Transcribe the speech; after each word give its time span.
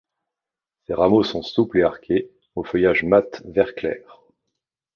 Ses 0.87 0.95
rameaux 0.95 1.21
sont 1.23 1.43
souples 1.43 1.77
et 1.77 1.83
arqués, 1.83 2.31
au 2.55 2.63
feuillage 2.63 3.03
mat 3.03 3.43
vert 3.45 3.75
clair. 3.75 4.23